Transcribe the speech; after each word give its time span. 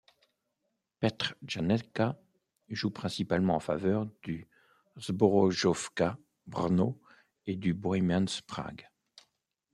Petr 0.99 1.35
Janečka 1.47 2.19
joue 2.69 2.89
principalement 2.89 3.57
en 3.57 3.59
faveur 3.59 4.07
du 4.23 4.47
Zbrojovka 4.99 6.17
Brno 6.47 6.99
et 7.45 7.55
du 7.55 7.75
Bohemians 7.75 8.25
Prague. 8.47 8.89